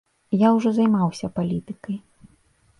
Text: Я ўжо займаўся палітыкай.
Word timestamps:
Я 0.47 0.53
ўжо 0.55 0.69
займаўся 0.77 1.31
палітыкай. 1.37 2.03